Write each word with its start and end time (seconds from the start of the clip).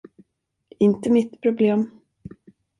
Inte 0.79 1.09
mitt 1.11 1.41
problem. 1.41 1.91